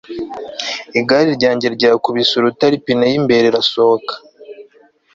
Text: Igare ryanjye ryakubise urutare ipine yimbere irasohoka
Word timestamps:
Igare 0.99 1.31
ryanjye 1.37 1.67
ryakubise 1.75 2.31
urutare 2.35 2.73
ipine 2.79 3.05
yimbere 3.11 3.45
irasohoka 3.49 4.13